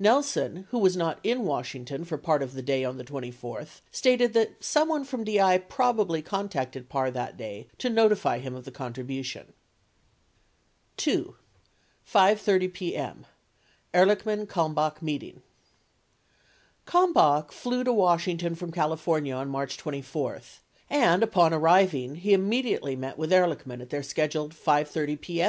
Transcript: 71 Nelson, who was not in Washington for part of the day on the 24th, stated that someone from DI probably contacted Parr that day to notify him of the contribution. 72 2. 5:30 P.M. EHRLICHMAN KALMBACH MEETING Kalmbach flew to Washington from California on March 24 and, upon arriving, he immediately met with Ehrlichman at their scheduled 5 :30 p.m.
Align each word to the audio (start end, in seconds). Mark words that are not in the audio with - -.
71 0.00 0.04
Nelson, 0.12 0.66
who 0.72 0.78
was 0.80 0.96
not 0.96 1.20
in 1.22 1.44
Washington 1.44 2.04
for 2.04 2.18
part 2.18 2.42
of 2.42 2.52
the 2.54 2.62
day 2.62 2.84
on 2.84 2.98
the 2.98 3.04
24th, 3.04 3.80
stated 3.92 4.32
that 4.32 4.56
someone 4.60 5.04
from 5.04 5.22
DI 5.22 5.56
probably 5.68 6.20
contacted 6.20 6.88
Parr 6.88 7.12
that 7.12 7.36
day 7.36 7.68
to 7.78 7.88
notify 7.88 8.40
him 8.40 8.56
of 8.56 8.64
the 8.64 8.72
contribution. 8.72 9.52
72 10.98 11.26
2. 11.36 11.36
5:30 12.12 12.72
P.M. 12.72 13.26
EHRLICHMAN 13.94 14.48
KALMBACH 14.48 15.00
MEETING 15.00 15.42
Kalmbach 16.88 17.52
flew 17.52 17.84
to 17.84 17.92
Washington 17.92 18.56
from 18.56 18.72
California 18.72 19.32
on 19.36 19.48
March 19.48 19.76
24 19.76 20.40
and, 20.90 21.22
upon 21.22 21.54
arriving, 21.54 22.16
he 22.16 22.32
immediately 22.32 22.96
met 22.96 23.16
with 23.16 23.30
Ehrlichman 23.30 23.80
at 23.80 23.90
their 23.90 24.02
scheduled 24.02 24.54
5 24.54 24.88
:30 24.88 25.14
p.m. 25.18 25.46